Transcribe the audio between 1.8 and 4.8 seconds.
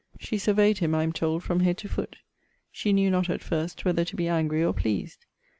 foot. She knew not, at first, whether to be angry or